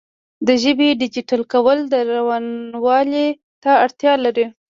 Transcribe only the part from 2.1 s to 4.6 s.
روانوالي ته اړتیا لري.